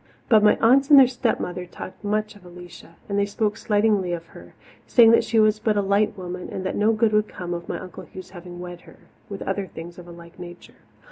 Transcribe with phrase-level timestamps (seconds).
[0.29, 4.25] But my aunts and their stepmother talked much of Alicia, and they spoke slightingly of
[4.29, 4.55] her,
[4.87, 7.69] saying that she was but a light woman and that no good would come of
[7.69, 8.97] my Uncle Hugh's having wed her,
[9.29, 10.87] with other things of a like nature.